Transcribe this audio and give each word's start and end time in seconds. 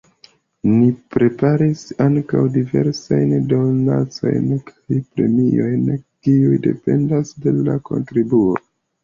Ni 0.67 0.85
preparis 1.15 1.83
ankaŭ 2.05 2.41
diversajn 2.55 3.35
donacojn 3.51 4.49
kaj 4.71 4.97
premiojn, 5.03 5.85
kiuj 6.25 6.57
dependas 6.67 7.37
de 7.47 7.55
la 7.71 7.79
kontribuo. 7.93 8.59